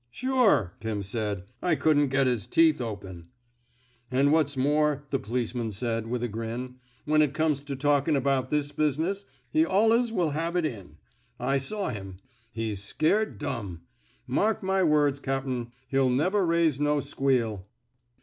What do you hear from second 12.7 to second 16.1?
scared dumb. Mark my words, cap'n, he'll